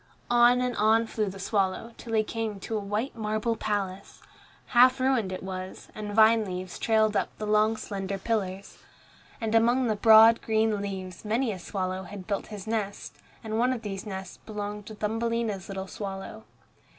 [0.31, 4.19] On and on flew the swallow, till he came to a white marble palace.
[4.69, 8.79] Half ruined it was, and vine leaves trailed up the long slender pillars.
[9.39, 13.71] And among the broad, green leaves many a swallow had built his nest, and one
[13.71, 16.45] of these nests belonged to Thumbelina's little swallow.